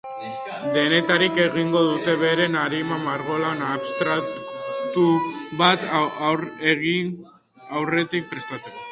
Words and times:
Denetarik 0.75 1.35
egingo 1.41 1.81
dute 1.89 2.13
beren 2.21 2.55
arima 2.61 2.95
margolan 3.03 3.61
abstraktu 3.73 5.03
bat 5.59 5.85
egin 6.73 7.13
aurretik 7.81 8.27
prestatzeko. 8.33 8.87